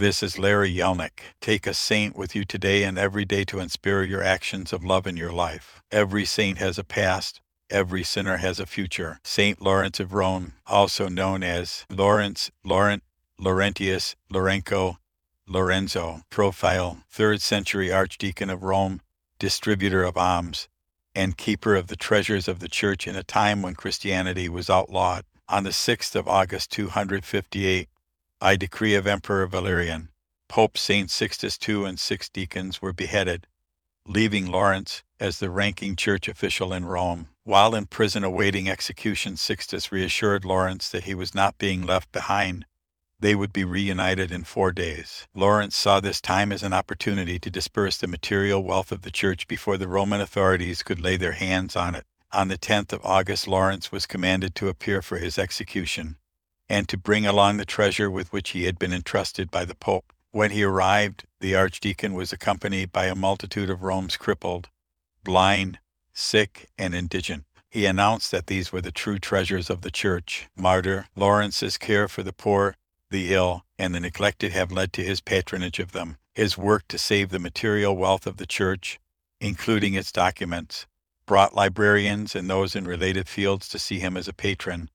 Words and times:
This 0.00 0.22
is 0.22 0.38
Larry 0.38 0.74
Yelnick. 0.74 1.34
Take 1.42 1.66
a 1.66 1.74
saint 1.74 2.16
with 2.16 2.34
you 2.34 2.46
today 2.46 2.84
and 2.84 2.96
every 2.96 3.26
day 3.26 3.44
to 3.44 3.58
inspire 3.58 4.02
your 4.02 4.22
actions 4.22 4.72
of 4.72 4.82
love 4.82 5.06
in 5.06 5.18
your 5.18 5.30
life. 5.30 5.82
Every 5.92 6.24
saint 6.24 6.56
has 6.56 6.78
a 6.78 6.84
past. 6.84 7.42
Every 7.68 8.02
sinner 8.02 8.38
has 8.38 8.58
a 8.58 8.64
future. 8.64 9.20
Saint 9.22 9.60
Lawrence 9.60 10.00
of 10.00 10.14
Rome, 10.14 10.54
also 10.66 11.08
known 11.08 11.42
as 11.42 11.84
Lawrence, 11.90 12.50
Laurent, 12.64 13.02
Laurentius, 13.38 14.16
Laurenco, 14.32 14.96
Lorenzo, 15.46 16.22
profile, 16.30 17.02
3rd 17.14 17.42
century 17.42 17.92
Archdeacon 17.92 18.48
of 18.48 18.62
Rome, 18.62 19.02
distributor 19.38 20.02
of 20.02 20.16
alms, 20.16 20.70
and 21.14 21.36
keeper 21.36 21.76
of 21.76 21.88
the 21.88 21.94
treasures 21.96 22.48
of 22.48 22.60
the 22.60 22.68
church 22.68 23.06
in 23.06 23.16
a 23.16 23.22
time 23.22 23.60
when 23.60 23.74
Christianity 23.74 24.48
was 24.48 24.70
outlawed. 24.70 25.26
On 25.46 25.64
the 25.64 25.70
6th 25.70 26.16
of 26.16 26.26
August 26.26 26.72
258, 26.72 27.90
by 28.40 28.56
decree 28.56 28.94
of 28.94 29.06
Emperor 29.06 29.46
Valerian, 29.46 30.08
Pope 30.48 30.78
St. 30.78 31.10
Sixtus 31.10 31.58
II 31.68 31.84
and 31.84 32.00
six 32.00 32.28
deacons 32.28 32.80
were 32.80 32.92
beheaded, 32.92 33.46
leaving 34.06 34.46
Lawrence 34.50 35.02
as 35.20 35.38
the 35.38 35.50
ranking 35.50 35.94
church 35.94 36.26
official 36.26 36.72
in 36.72 36.86
Rome. 36.86 37.28
While 37.44 37.74
in 37.74 37.86
prison 37.86 38.24
awaiting 38.24 38.68
execution, 38.68 39.36
Sixtus 39.36 39.92
reassured 39.92 40.44
Lawrence 40.46 40.88
that 40.88 41.04
he 41.04 41.14
was 41.14 41.34
not 41.34 41.58
being 41.58 41.84
left 41.84 42.10
behind 42.12 42.64
they 43.20 43.34
would 43.34 43.52
be 43.52 43.64
reunited 43.64 44.32
in 44.32 44.44
four 44.44 44.72
days. 44.72 45.28
Lawrence 45.34 45.76
saw 45.76 46.00
this 46.00 46.22
time 46.22 46.50
as 46.50 46.62
an 46.62 46.72
opportunity 46.72 47.38
to 47.38 47.50
disperse 47.50 47.98
the 47.98 48.06
material 48.06 48.64
wealth 48.64 48.90
of 48.90 49.02
the 49.02 49.10
church 49.10 49.46
before 49.46 49.76
the 49.76 49.88
Roman 49.88 50.22
authorities 50.22 50.82
could 50.82 50.98
lay 50.98 51.18
their 51.18 51.32
hands 51.32 51.76
on 51.76 51.94
it. 51.94 52.06
On 52.32 52.48
the 52.48 52.56
10th 52.56 52.94
of 52.94 53.04
August, 53.04 53.46
Lawrence 53.46 53.92
was 53.92 54.06
commanded 54.06 54.54
to 54.54 54.68
appear 54.68 55.02
for 55.02 55.18
his 55.18 55.38
execution 55.38 56.16
and 56.70 56.88
to 56.88 56.96
bring 56.96 57.26
along 57.26 57.56
the 57.56 57.64
treasure 57.64 58.08
with 58.08 58.32
which 58.32 58.50
he 58.50 58.64
had 58.64 58.78
been 58.78 58.92
entrusted 58.92 59.50
by 59.50 59.64
the 59.64 59.74
Pope. 59.74 60.12
When 60.30 60.52
he 60.52 60.62
arrived, 60.62 61.24
the 61.40 61.56
archdeacon 61.56 62.14
was 62.14 62.32
accompanied 62.32 62.92
by 62.92 63.06
a 63.06 63.16
multitude 63.16 63.68
of 63.68 63.82
Rome's 63.82 64.16
crippled, 64.16 64.68
blind, 65.24 65.80
sick, 66.12 66.68
and 66.78 66.94
indigent. 66.94 67.44
He 67.68 67.86
announced 67.86 68.30
that 68.30 68.46
these 68.46 68.70
were 68.70 68.80
the 68.80 68.92
true 68.92 69.18
treasures 69.18 69.68
of 69.68 69.80
the 69.80 69.90
church. 69.90 70.48
Martyr, 70.56 71.06
Lawrence's 71.16 71.76
care 71.76 72.06
for 72.06 72.22
the 72.22 72.32
poor 72.32 72.76
the 73.10 73.34
ill, 73.34 73.64
and 73.76 73.92
the 73.92 73.98
neglected 73.98 74.52
have 74.52 74.70
led 74.70 74.92
to 74.92 75.02
his 75.02 75.20
patronage 75.20 75.80
of 75.80 75.90
them. 75.90 76.18
His 76.36 76.56
work 76.56 76.86
to 76.86 76.98
save 76.98 77.30
the 77.30 77.40
material 77.40 77.96
wealth 77.96 78.24
of 78.24 78.36
the 78.36 78.46
Church, 78.46 79.00
including 79.40 79.94
its 79.94 80.12
documents, 80.12 80.86
brought 81.26 81.52
librarians 81.52 82.36
and 82.36 82.48
those 82.48 82.76
in 82.76 82.84
related 82.86 83.28
fields 83.28 83.68
to 83.70 83.80
see 83.80 83.98
him 83.98 84.16
as 84.16 84.28
a 84.28 84.32
patron 84.32 84.88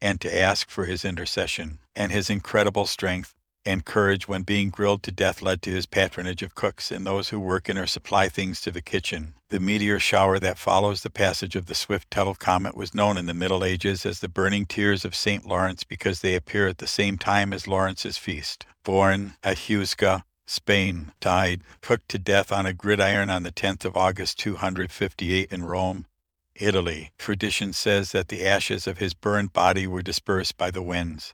and 0.00 0.20
to 0.20 0.38
ask 0.38 0.70
for 0.70 0.84
his 0.84 1.04
intercession. 1.04 1.78
And 1.94 2.12
his 2.12 2.30
incredible 2.30 2.86
strength 2.86 3.34
and 3.66 3.84
courage 3.84 4.26
when 4.26 4.42
being 4.42 4.70
grilled 4.70 5.02
to 5.02 5.12
death 5.12 5.42
led 5.42 5.62
to 5.62 5.70
his 5.70 5.86
patronage 5.86 6.42
of 6.42 6.54
cooks 6.54 6.90
and 6.90 7.06
those 7.06 7.28
who 7.28 7.38
work 7.38 7.68
in 7.68 7.76
or 7.76 7.86
supply 7.86 8.28
things 8.28 8.60
to 8.62 8.70
the 8.70 8.80
kitchen. 8.80 9.34
The 9.50 9.60
meteor 9.60 9.98
shower 9.98 10.38
that 10.38 10.58
follows 10.58 11.02
the 11.02 11.10
passage 11.10 11.56
of 11.56 11.66
the 11.66 11.74
swift 11.74 12.10
Tuttle 12.10 12.34
comet 12.34 12.76
was 12.76 12.94
known 12.94 13.18
in 13.18 13.26
the 13.26 13.34
Middle 13.34 13.64
Ages 13.64 14.06
as 14.06 14.20
the 14.20 14.28
burning 14.28 14.64
tears 14.66 15.04
of 15.04 15.14
St. 15.14 15.44
Lawrence 15.44 15.84
because 15.84 16.20
they 16.20 16.34
appear 16.34 16.68
at 16.68 16.78
the 16.78 16.86
same 16.86 17.18
time 17.18 17.52
as 17.52 17.68
Lawrence's 17.68 18.16
feast. 18.16 18.64
Born 18.84 19.34
at 19.42 19.58
Huesca, 19.58 20.22
Spain, 20.46 21.12
died, 21.20 21.62
cooked 21.80 22.08
to 22.08 22.18
death 22.18 22.50
on 22.50 22.66
a 22.66 22.72
gridiron 22.72 23.30
on 23.30 23.42
the 23.44 23.52
10th 23.52 23.84
of 23.84 23.96
August 23.96 24.38
258 24.40 25.52
in 25.52 25.62
Rome, 25.62 26.06
Italy. 26.60 27.10
Tradition 27.18 27.72
says 27.72 28.12
that 28.12 28.28
the 28.28 28.46
ashes 28.46 28.86
of 28.86 28.98
his 28.98 29.14
burned 29.14 29.52
body 29.52 29.86
were 29.86 30.02
dispersed 30.02 30.56
by 30.56 30.70
the 30.70 30.82
winds 30.82 31.32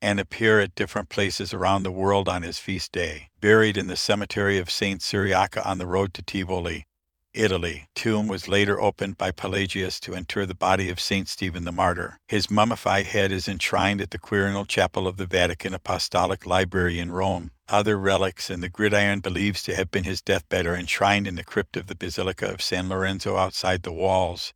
and 0.00 0.20
appear 0.20 0.60
at 0.60 0.74
different 0.74 1.08
places 1.08 1.52
around 1.52 1.82
the 1.82 1.90
world 1.90 2.28
on 2.28 2.42
his 2.42 2.58
feast 2.58 2.92
day. 2.92 3.30
Buried 3.40 3.76
in 3.76 3.88
the 3.88 3.96
cemetery 3.96 4.58
of 4.58 4.70
St. 4.70 5.00
Cyriaca 5.00 5.66
on 5.66 5.78
the 5.78 5.86
road 5.86 6.14
to 6.14 6.22
Tivoli, 6.22 6.86
Italy. 7.34 7.88
Tomb 7.94 8.26
was 8.26 8.48
later 8.48 8.80
opened 8.80 9.18
by 9.18 9.30
Pelagius 9.30 10.00
to 10.00 10.14
inter 10.14 10.46
the 10.46 10.54
body 10.54 10.88
of 10.88 10.98
St. 10.98 11.28
Stephen 11.28 11.64
the 11.64 11.72
Martyr. 11.72 12.18
His 12.26 12.50
mummified 12.50 13.06
head 13.06 13.30
is 13.32 13.48
enshrined 13.48 14.00
at 14.00 14.10
the 14.10 14.18
Quirinal 14.18 14.66
Chapel 14.66 15.06
of 15.06 15.18
the 15.18 15.26
Vatican 15.26 15.74
Apostolic 15.74 16.46
Library 16.46 16.98
in 16.98 17.12
Rome. 17.12 17.50
Other 17.68 17.98
relics 17.98 18.48
and 18.48 18.62
the 18.62 18.68
gridiron 18.68 19.20
believes 19.20 19.62
to 19.64 19.76
have 19.76 19.90
been 19.90 20.04
his 20.04 20.22
deathbed 20.22 20.66
are 20.66 20.74
enshrined 20.74 21.26
in 21.26 21.34
the 21.34 21.44
crypt 21.44 21.76
of 21.76 21.86
the 21.86 21.94
Basilica 21.94 22.46
of 22.46 22.62
San 22.62 22.88
Lorenzo 22.88 23.36
outside 23.36 23.82
the 23.82 23.92
walls. 23.92 24.54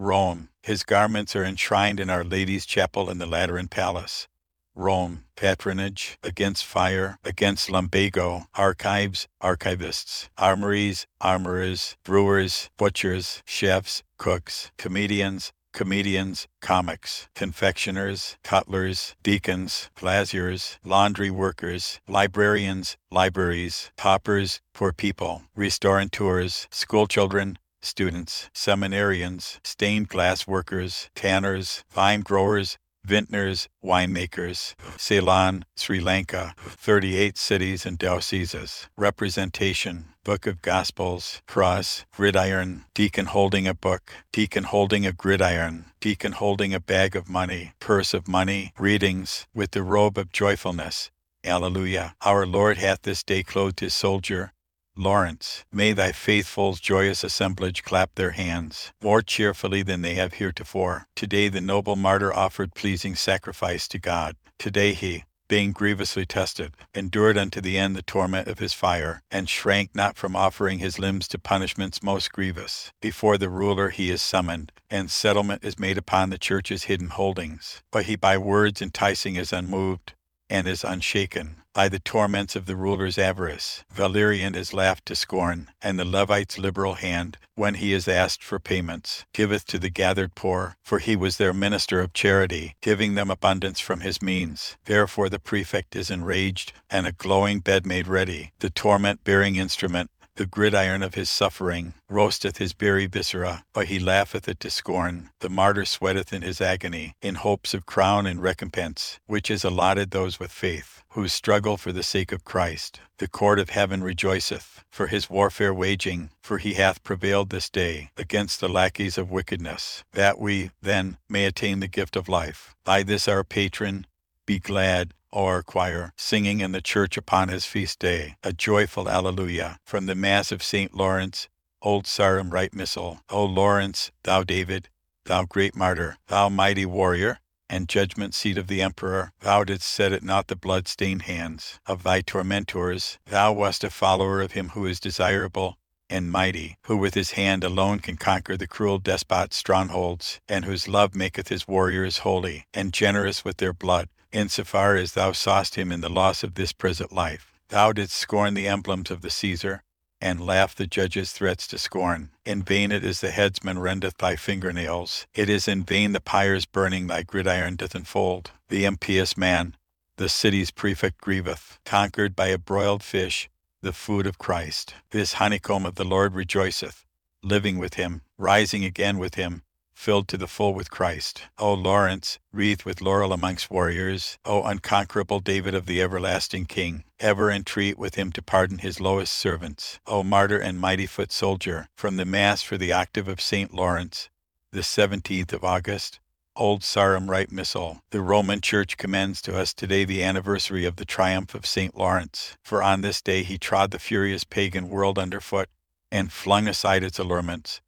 Rome. 0.00 0.48
His 0.62 0.84
garments 0.84 1.34
are 1.34 1.44
enshrined 1.44 1.98
in 1.98 2.08
Our 2.08 2.22
Lady's 2.22 2.64
Chapel 2.64 3.10
in 3.10 3.18
the 3.18 3.26
Lateran 3.26 3.66
Palace. 3.66 4.28
Rome, 4.76 5.24
patronage, 5.34 6.18
against 6.22 6.64
fire, 6.64 7.18
against 7.24 7.68
lumbago, 7.68 8.44
archives, 8.54 9.26
archivists, 9.42 10.28
armories, 10.38 11.08
armorers, 11.20 11.96
brewers, 12.04 12.70
butchers, 12.76 13.42
chefs, 13.44 14.04
cooks, 14.18 14.70
comedians, 14.78 15.52
comedians, 15.72 16.46
comics, 16.60 17.28
confectioners, 17.34 18.36
cutlers, 18.44 19.16
deacons, 19.24 19.90
glaziers, 19.96 20.78
laundry 20.84 21.30
workers, 21.30 22.00
librarians, 22.06 22.96
libraries, 23.10 23.90
paupers, 23.96 24.60
poor 24.72 24.92
people, 24.92 25.42
restaurateurs, 25.56 26.68
schoolchildren, 26.70 27.58
students, 27.80 28.50
seminarians, 28.54 29.58
stained 29.64 30.08
glass 30.08 30.46
workers, 30.46 31.10
tanners, 31.14 31.84
vine 31.90 32.20
growers, 32.20 32.78
vintners, 33.04 33.68
winemakers, 33.82 34.74
Ceylon, 34.98 35.64
Sri 35.76 35.98
Lanka, 35.98 36.54
38 36.58 37.38
cities 37.38 37.86
and 37.86 37.98
dioceses, 37.98 38.88
representation, 38.96 40.10
Book 40.24 40.46
of 40.46 40.60
Gospels, 40.60 41.40
cross, 41.46 42.04
gridiron, 42.14 42.84
deacon 42.94 43.26
holding 43.26 43.66
a 43.66 43.72
book, 43.72 44.12
deacon 44.30 44.64
holding 44.64 45.06
a 45.06 45.12
gridiron, 45.12 45.86
deacon 46.00 46.32
holding 46.32 46.74
a 46.74 46.80
bag 46.80 47.16
of 47.16 47.30
money, 47.30 47.72
purse 47.80 48.12
of 48.12 48.28
money, 48.28 48.72
readings, 48.78 49.46
with 49.54 49.70
the 49.70 49.82
robe 49.82 50.18
of 50.18 50.30
joyfulness. 50.30 51.10
Alleluia. 51.44 52.14
Our 52.20 52.46
Lord 52.46 52.76
hath 52.76 53.02
this 53.02 53.22
day 53.22 53.42
clothed 53.42 53.80
his 53.80 53.94
soldier 53.94 54.52
Lawrence, 54.98 55.64
may 55.72 55.92
thy 55.92 56.10
faithful's 56.10 56.80
joyous 56.80 57.22
assemblage 57.22 57.84
clap 57.84 58.16
their 58.16 58.32
hands 58.32 58.92
more 59.00 59.22
cheerfully 59.22 59.80
than 59.84 60.02
they 60.02 60.14
have 60.14 60.34
heretofore. 60.34 61.06
Today 61.14 61.48
the 61.48 61.60
noble 61.60 61.94
martyr 61.94 62.34
offered 62.34 62.74
pleasing 62.74 63.14
sacrifice 63.14 63.86
to 63.88 64.00
God. 64.00 64.34
Today 64.58 64.94
he, 64.94 65.22
being 65.46 65.70
grievously 65.70 66.26
tested, 66.26 66.74
endured 66.94 67.38
unto 67.38 67.60
the 67.60 67.78
end 67.78 67.94
the 67.94 68.02
torment 68.02 68.48
of 68.48 68.58
his 68.58 68.72
fire, 68.72 69.22
and 69.30 69.48
shrank 69.48 69.94
not 69.94 70.16
from 70.16 70.34
offering 70.34 70.80
his 70.80 70.98
limbs 70.98 71.28
to 71.28 71.38
punishments 71.38 72.02
most 72.02 72.32
grievous. 72.32 72.90
Before 73.00 73.38
the 73.38 73.48
ruler 73.48 73.90
he 73.90 74.10
is 74.10 74.20
summoned, 74.20 74.72
and 74.90 75.12
settlement 75.12 75.64
is 75.64 75.78
made 75.78 75.96
upon 75.96 76.30
the 76.30 76.38
church's 76.38 76.84
hidden 76.84 77.10
holdings. 77.10 77.84
But 77.92 78.06
he 78.06 78.16
by 78.16 78.36
words 78.36 78.82
enticing 78.82 79.36
is 79.36 79.52
unmoved, 79.52 80.14
and 80.50 80.66
is 80.66 80.82
unshaken 80.82 81.62
by 81.78 81.88
the 81.88 82.00
torments 82.00 82.56
of 82.56 82.66
the 82.66 82.74
ruler's 82.74 83.16
avarice. 83.16 83.84
Valerian 83.92 84.56
is 84.56 84.74
laughed 84.74 85.06
to 85.06 85.14
scorn, 85.14 85.70
and 85.80 85.96
the 85.96 86.04
Levite's 86.04 86.58
liberal 86.58 86.94
hand, 86.94 87.38
when 87.54 87.74
he 87.74 87.92
is 87.92 88.08
asked 88.08 88.42
for 88.42 88.58
payments, 88.58 89.24
giveth 89.32 89.64
to 89.64 89.78
the 89.78 89.88
gathered 89.88 90.34
poor, 90.34 90.74
for 90.82 90.98
he 90.98 91.14
was 91.14 91.36
their 91.36 91.54
minister 91.54 92.00
of 92.00 92.12
charity, 92.12 92.74
giving 92.80 93.14
them 93.14 93.30
abundance 93.30 93.78
from 93.78 94.00
his 94.00 94.20
means. 94.20 94.76
Therefore 94.86 95.28
the 95.28 95.38
prefect 95.38 95.94
is 95.94 96.10
enraged, 96.10 96.72
and 96.90 97.06
a 97.06 97.12
glowing 97.12 97.60
bed 97.60 97.86
made 97.86 98.08
ready, 98.08 98.50
the 98.58 98.70
torment-bearing 98.70 99.54
instrument, 99.54 100.10
the 100.38 100.46
gridiron 100.46 101.02
of 101.02 101.14
his 101.14 101.28
suffering 101.28 101.94
roasteth 102.08 102.58
his 102.58 102.72
very 102.72 103.06
viscera, 103.06 103.64
but 103.72 103.86
he 103.88 103.98
laugheth 103.98 104.48
it 104.48 104.60
to 104.60 104.70
scorn. 104.70 105.30
The 105.40 105.48
martyr 105.50 105.84
sweateth 105.84 106.32
in 106.32 106.42
his 106.42 106.60
agony, 106.60 107.16
in 107.20 107.34
hopes 107.34 107.74
of 107.74 107.86
crown 107.86 108.24
and 108.24 108.40
recompense, 108.40 109.18
which 109.26 109.50
is 109.50 109.64
allotted 109.64 110.12
those 110.12 110.38
with 110.38 110.52
faith, 110.52 111.02
who 111.10 111.26
struggle 111.26 111.76
for 111.76 111.90
the 111.90 112.04
sake 112.04 112.30
of 112.30 112.44
Christ. 112.44 113.00
The 113.18 113.26
court 113.26 113.58
of 113.58 113.70
heaven 113.70 114.00
rejoiceth, 114.00 114.84
for 114.92 115.08
his 115.08 115.28
warfare 115.28 115.74
waging, 115.74 116.30
for 116.40 116.58
he 116.58 116.74
hath 116.74 117.02
prevailed 117.02 117.50
this 117.50 117.68
day 117.68 118.12
against 118.16 118.60
the 118.60 118.68
lackeys 118.68 119.18
of 119.18 119.32
wickedness, 119.32 120.04
that 120.12 120.38
we, 120.38 120.70
then, 120.80 121.16
may 121.28 121.46
attain 121.46 121.80
the 121.80 121.88
gift 121.88 122.14
of 122.14 122.28
life. 122.28 122.76
By 122.84 123.02
this 123.02 123.26
our 123.26 123.42
patron, 123.42 124.06
be 124.48 124.58
glad, 124.58 125.12
or 125.30 125.62
choir, 125.62 126.10
singing 126.16 126.60
in 126.60 126.72
the 126.72 126.80
church 126.80 127.18
upon 127.18 127.50
his 127.50 127.66
feast 127.66 127.98
day, 127.98 128.34
a 128.42 128.50
joyful 128.50 129.06
Alleluia, 129.06 129.78
from 129.84 130.06
the 130.06 130.14
Mass 130.14 130.50
of 130.50 130.62
St. 130.62 130.94
Lawrence, 130.94 131.50
Old 131.82 132.06
Sarum 132.06 132.48
Rite 132.48 132.72
Missal. 132.72 133.20
O 133.28 133.44
Lawrence, 133.44 134.10
thou 134.22 134.42
David, 134.42 134.88
thou 135.26 135.44
great 135.44 135.76
martyr, 135.76 136.16
thou 136.28 136.48
mighty 136.48 136.86
warrior, 136.86 137.40
and 137.68 137.90
judgment 137.90 138.34
seat 138.34 138.56
of 138.56 138.68
the 138.68 138.80
emperor, 138.80 139.32
thou 139.40 139.64
didst 139.64 139.86
set 139.86 140.14
at 140.14 140.22
naught 140.22 140.46
the 140.46 140.56
blood-stained 140.56 141.22
hands 141.22 141.78
of 141.84 142.02
thy 142.02 142.22
tormentors. 142.22 143.18
Thou 143.26 143.52
wast 143.52 143.84
a 143.84 143.90
follower 143.90 144.40
of 144.40 144.52
him 144.52 144.70
who 144.70 144.86
is 144.86 144.98
desirable 144.98 145.76
and 146.08 146.32
mighty, 146.32 146.78
who 146.84 146.96
with 146.96 147.12
his 147.12 147.32
hand 147.32 147.64
alone 147.64 147.98
can 147.98 148.16
conquer 148.16 148.56
the 148.56 148.66
cruel 148.66 148.98
despot's 148.98 149.58
strongholds, 149.58 150.40
and 150.48 150.64
whose 150.64 150.88
love 150.88 151.14
maketh 151.14 151.48
his 151.48 151.68
warriors 151.68 152.18
holy, 152.20 152.64
and 152.72 152.94
generous 152.94 153.44
with 153.44 153.58
their 153.58 153.74
blood 153.74 154.08
insofar 154.32 154.96
as 154.96 155.12
thou 155.12 155.32
sawest 155.32 155.76
him 155.76 155.90
in 155.92 156.00
the 156.00 156.08
loss 156.08 156.42
of 156.42 156.54
this 156.54 156.72
present 156.72 157.12
life. 157.12 157.52
Thou 157.68 157.92
didst 157.92 158.16
scorn 158.16 158.54
the 158.54 158.68
emblems 158.68 159.10
of 159.10 159.20
the 159.20 159.30
Caesar, 159.30 159.82
and 160.20 160.44
laugh 160.44 160.74
the 160.74 160.86
judge's 160.86 161.32
threats 161.32 161.66
to 161.68 161.78
scorn. 161.78 162.30
In 162.44 162.62
vain 162.62 162.90
it 162.90 163.04
is 163.04 163.20
the 163.20 163.30
headsman 163.30 163.78
rendeth 163.78 164.18
thy 164.18 164.36
fingernails. 164.36 165.26
It 165.34 165.48
is 165.48 165.68
in 165.68 165.84
vain 165.84 166.12
the 166.12 166.20
pyre's 166.20 166.66
burning 166.66 167.06
thy 167.06 167.22
gridiron 167.22 167.76
doth 167.76 167.94
enfold. 167.94 168.50
The 168.68 168.84
impious 168.84 169.36
man, 169.36 169.76
the 170.16 170.28
city's 170.28 170.70
prefect 170.70 171.20
grieveth, 171.20 171.78
conquered 171.84 172.34
by 172.34 172.48
a 172.48 172.58
broiled 172.58 173.02
fish, 173.02 173.48
the 173.80 173.92
food 173.92 174.26
of 174.26 174.38
Christ. 174.38 174.94
This 175.10 175.34
honeycomb 175.34 175.86
of 175.86 175.94
the 175.94 176.04
Lord 176.04 176.34
rejoiceth, 176.34 177.04
living 177.42 177.78
with 177.78 177.94
him, 177.94 178.22
rising 178.36 178.84
again 178.84 179.18
with 179.18 179.36
him, 179.36 179.62
filled 179.98 180.28
to 180.28 180.36
the 180.36 180.46
full 180.46 180.74
with 180.74 180.92
Christ. 180.92 181.42
O 181.58 181.74
Lawrence, 181.74 182.38
wreathed 182.52 182.84
with 182.84 183.02
laurel 183.02 183.32
amongst 183.32 183.68
warriors, 183.68 184.38
O 184.44 184.62
unconquerable 184.62 185.40
David 185.40 185.74
of 185.74 185.86
the 185.86 186.00
everlasting 186.00 186.66
King, 186.66 187.02
ever 187.18 187.50
entreat 187.50 187.98
with 187.98 188.14
him 188.14 188.30
to 188.30 188.40
pardon 188.40 188.78
his 188.78 189.00
lowest 189.00 189.32
servants. 189.32 189.98
O 190.06 190.22
martyr 190.22 190.58
and 190.60 190.78
mighty 190.78 191.04
foot 191.04 191.32
soldier, 191.32 191.88
from 191.96 192.16
the 192.16 192.24
Mass 192.24 192.62
for 192.62 192.78
the 192.78 192.92
octave 192.92 193.26
of 193.26 193.40
St. 193.40 193.74
Lawrence, 193.74 194.30
the 194.70 194.82
17th 194.82 195.52
of 195.52 195.64
August, 195.64 196.20
Old 196.54 196.84
Sarum 196.84 197.28
Rite 197.28 197.50
Missal. 197.50 198.00
The 198.10 198.20
Roman 198.20 198.60
Church 198.60 198.96
commends 198.98 199.42
to 199.42 199.58
us 199.58 199.74
today 199.74 200.04
the 200.04 200.22
anniversary 200.22 200.84
of 200.84 200.94
the 200.94 201.04
triumph 201.04 201.56
of 201.56 201.66
St. 201.66 201.96
Lawrence, 201.96 202.56
for 202.62 202.84
on 202.84 203.00
this 203.00 203.20
day 203.20 203.42
he 203.42 203.58
trod 203.58 203.90
the 203.90 203.98
furious 203.98 204.44
pagan 204.44 204.88
world 204.90 205.18
underfoot 205.18 205.68
and 206.12 206.32
flung 206.32 206.68
aside 206.68 207.02
its 207.02 207.18
allurements 207.18 207.80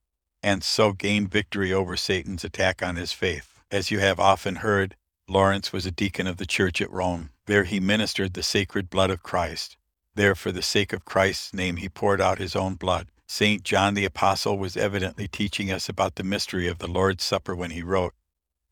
and 0.43 0.63
so 0.65 0.93
gain 0.93 1.27
victory 1.27 1.73
over 1.73 1.97
Satan's 1.97 2.45
attack 2.45 2.83
on 2.83 2.97
his 2.97 3.13
faith. 3.13 3.61
As 3.71 3.91
you 3.91 4.01
have 4.01 4.19
often 4.19 4.57
heard, 4.57 4.97
Lawrence 5.29 5.73
was 5.73 5.87
a 5.87 5.93
deacon 5.93 6.27
of 6.27 6.39
the 6.39 6.47
church 6.47 6.81
at 6.81 6.91
Rome. 6.91 7.31
There 7.47 7.65
he 7.65 7.79
ministered 7.79 8.35
the 8.35 8.43
sacred 8.43 8.91
blood 8.91 9.11
of 9.11 9.23
Christ. 9.23 9.77
There, 10.15 10.35
for 10.35 10.51
the 10.51 10.63
sake 10.63 10.93
of 10.93 11.05
Christ's 11.05 11.55
name, 11.55 11.77
he 11.77 11.89
poured 11.89 12.21
out 12.21 12.39
his 12.39 12.57
own 12.57 12.75
blood. 12.75 13.09
St. 13.29 13.63
John 13.63 13.95
the 13.95 14.05
Apostle 14.05 14.59
was 14.59 14.77
evidently 14.77 15.29
teaching 15.29 15.71
us 15.71 15.89
about 15.89 16.17
the 16.17 16.25
mystery 16.25 16.67
of 16.67 16.79
the 16.79 16.89
Lord's 16.89 17.23
Supper 17.23 17.55
when 17.55 17.71
he 17.71 17.83
wrote, 17.83 18.13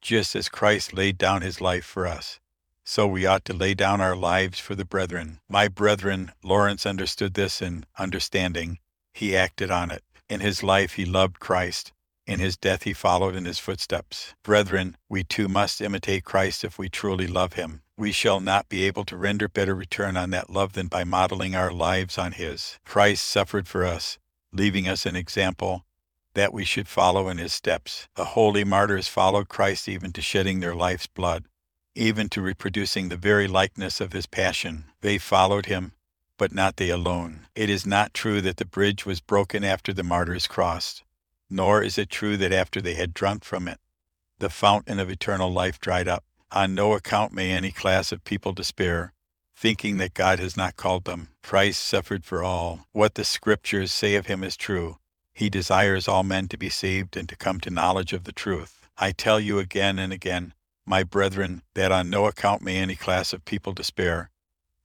Just 0.03 0.35
as 0.35 0.49
Christ 0.49 0.93
laid 0.93 1.17
down 1.17 1.43
his 1.43 1.61
life 1.61 1.85
for 1.85 2.09
us, 2.09 2.41
so 2.83 3.07
we 3.07 3.25
ought 3.25 3.45
to 3.45 3.53
lay 3.53 3.75
down 3.75 4.01
our 4.01 4.17
lives 4.17 4.59
for 4.59 4.75
the 4.75 4.85
brethren. 4.85 5.39
My 5.49 5.69
brethren, 5.69 6.33
Lawrence 6.43 6.87
understood 6.87 7.35
this, 7.35 7.63
and 7.63 7.87
understanding, 7.99 8.79
he 9.13 9.37
acted 9.37 9.71
on 9.71 9.93
it. 9.93 10.03
In 10.29 10.41
his 10.41 10.63
life 10.63 10.95
he 10.95 11.05
loved 11.05 11.41
Christ. 11.41 11.93
In 12.27 12.41
his 12.41 12.57
death 12.59 12.83
he 12.83 12.93
followed 12.93 13.35
in 13.35 13.47
his 13.47 13.59
footsteps. 13.59 14.35
Brethren, 14.43 14.97
we 15.09 15.25
too 15.25 15.49
must 15.49 15.81
imitate 15.81 16.25
Christ 16.25 16.65
if 16.65 16.79
we 16.79 16.91
truly 16.91 17.27
love 17.27 17.55
him. 17.55 17.83
We 17.97 18.13
shall 18.13 18.39
not 18.39 18.69
be 18.69 18.85
able 18.85 19.05
to 19.07 19.17
render 19.17 19.49
better 19.49 19.75
return 19.75 20.17
on 20.17 20.31
that 20.31 20.51
love 20.51 20.75
than 20.75 20.89
by 20.89 21.05
modeling 21.05 21.55
our 21.55 21.73
lives 21.73 22.19
on 22.19 22.33
his. 22.33 22.79
Christ 22.85 23.27
suffered 23.27 23.67
for 23.67 23.85
us, 23.85 24.19
leaving 24.53 24.87
us 24.87 25.07
an 25.07 25.17
example 25.17 25.85
that 26.35 26.53
we 26.53 26.65
should 26.65 26.87
follow 26.87 27.29
in 27.29 27.39
his 27.39 27.53
steps. 27.53 28.07
The 28.15 28.27
holy 28.27 28.63
martyrs 28.63 29.09
followed 29.09 29.49
Christ 29.49 29.89
even 29.89 30.13
to 30.13 30.21
shedding 30.21 30.61
their 30.61 30.75
life's 30.75 31.07
blood, 31.07 31.47
even 31.95 32.29
to 32.29 32.43
reproducing 32.43 33.09
the 33.09 33.17
very 33.17 33.49
likeness 33.49 34.01
of 34.01 34.13
his 34.13 34.27
passion. 34.27 34.85
They 35.01 35.19
followed 35.19 35.67
him, 35.67 35.93
but 36.39 36.55
not 36.55 36.77
they 36.77 36.89
alone. 36.89 37.47
It 37.55 37.69
is 37.69 37.85
not 37.85 38.15
true 38.15 38.41
that 38.41 38.57
the 38.57 38.65
bridge 38.65 39.05
was 39.05 39.21
broken 39.21 39.65
after 39.65 39.93
the 39.93 40.03
martyrs 40.03 40.47
crossed, 40.47 41.03
nor 41.51 41.83
is 41.83 41.99
it 41.99 42.09
true 42.09 42.37
that 42.39 42.53
after 42.53 42.81
they 42.81 42.95
had 42.95 43.13
drunk 43.13 43.45
from 43.45 43.69
it, 43.69 43.81
the 44.39 44.49
fountain 44.49 44.99
of 44.99 45.11
eternal 45.11 45.53
life 45.53 45.79
dried 45.81 46.09
up. 46.09 46.25
On 46.51 46.75
no 46.75 46.95
account 46.95 47.33
may 47.33 47.51
any 47.51 47.71
class 47.71 48.13
of 48.13 48.25
people 48.25 48.53
despair, 48.53 49.13
thinking 49.55 49.99
that 49.99 50.15
God 50.15 50.39
has 50.39 50.57
not 50.57 50.77
called 50.77 51.05
them. 51.05 51.29
Christ 51.43 51.83
suffered 51.83 52.25
for 52.25 52.43
all. 52.43 52.87
What 52.93 53.17
the 53.17 53.25
Scriptures 53.25 53.93
say 53.93 54.15
of 54.15 54.27
him 54.27 54.43
is 54.43 54.57
true. 54.57 54.97
He 55.35 55.51
desires 55.51 56.09
all 56.09 56.23
men 56.23 56.49
to 56.49 56.57
be 56.57 56.71
saved 56.71 57.17
and 57.17 57.29
to 57.29 57.37
come 57.37 57.61
to 57.61 57.71
knowledge 57.71 58.13
of 58.13 58.25
the 58.25 58.33
truth. 58.33 58.89
I 58.97 59.13
tell 59.13 59.39
you 59.39 59.59
again 59.59 59.99
and 59.99 60.13
again, 60.13 60.55
my 60.87 61.03
brethren, 61.03 61.63
that 61.75 61.93
on 61.93 62.09
no 62.09 62.27
account 62.27 62.63
may 62.63 62.79
any 62.79 62.97
class 62.97 63.33
of 63.33 63.45
people 63.45 63.73
despair, 63.73 64.31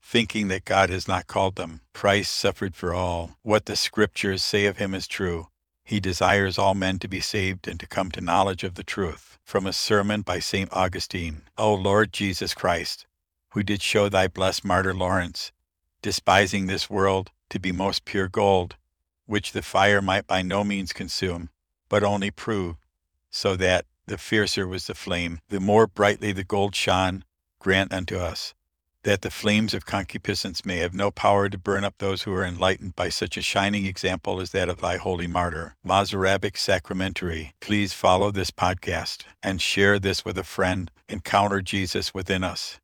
thinking 0.04 0.48
that 0.48 0.66
God 0.66 0.90
has 0.90 1.08
not 1.08 1.26
called 1.26 1.56
them. 1.56 1.80
Christ 1.94 2.32
suffered 2.32 2.76
for 2.76 2.94
all. 2.94 3.38
What 3.42 3.64
the 3.64 3.74
Scriptures 3.74 4.44
say 4.44 4.66
of 4.66 4.76
him 4.76 4.94
is 4.94 5.08
true. 5.08 5.48
He 5.82 5.98
desires 5.98 6.58
all 6.58 6.74
men 6.74 6.98
to 7.00 7.08
be 7.08 7.20
saved 7.20 7.66
and 7.66 7.80
to 7.80 7.86
come 7.86 8.10
to 8.12 8.20
knowledge 8.20 8.64
of 8.64 8.74
the 8.74 8.84
truth. 8.84 9.38
From 9.42 9.66
a 9.66 9.72
sermon 9.72 10.22
by 10.22 10.38
St. 10.38 10.68
Augustine. 10.72 11.42
O 11.58 11.74
Lord 11.74 12.12
Jesus 12.12 12.54
Christ, 12.54 13.06
who 13.52 13.62
did 13.62 13.82
show 13.82 14.08
thy 14.08 14.28
blessed 14.28 14.64
martyr 14.64 14.94
Lawrence, 14.94 15.52
despising 16.00 16.66
this 16.66 16.88
world 16.88 17.30
to 17.48 17.58
be 17.58 17.72
most 17.72 18.04
pure 18.04 18.28
gold, 18.28 18.76
which 19.26 19.52
the 19.52 19.62
fire 19.62 20.02
might 20.02 20.26
by 20.26 20.42
no 20.42 20.64
means 20.64 20.92
consume, 20.92 21.50
but 21.88 22.04
only 22.04 22.30
prove, 22.30 22.76
so 23.30 23.56
that, 23.56 23.86
the 24.06 24.18
fiercer 24.18 24.68
was 24.68 24.86
the 24.86 24.94
flame, 24.94 25.40
the 25.48 25.60
more 25.60 25.86
brightly 25.86 26.30
the 26.30 26.44
gold 26.44 26.74
shone, 26.74 27.24
grant 27.58 27.92
unto 27.92 28.18
us 28.18 28.54
that 29.04 29.22
the 29.22 29.30
flames 29.30 29.72
of 29.72 29.86
concupiscence 29.86 30.64
may 30.64 30.78
have 30.78 30.94
no 30.94 31.10
power 31.10 31.48
to 31.48 31.56
burn 31.56 31.84
up 31.84 31.94
those 31.98 32.22
who 32.22 32.32
are 32.34 32.44
enlightened 32.44 32.96
by 32.96 33.08
such 33.08 33.36
a 33.36 33.42
shining 33.42 33.86
example 33.86 34.40
as 34.40 34.50
that 34.50 34.68
of 34.68 34.80
thy 34.80 34.96
holy 34.96 35.26
martyr. 35.26 35.76
Mozarabic 35.86 36.56
Sacramentary, 36.56 37.54
please 37.60 37.92
follow 37.92 38.30
this 38.30 38.50
podcast 38.50 39.24
and 39.42 39.60
share 39.60 39.98
this 39.98 40.24
with 40.24 40.36
a 40.38 40.44
friend. 40.44 40.90
Encounter 41.08 41.60
Jesus 41.60 42.14
within 42.14 42.42
us. 42.42 42.72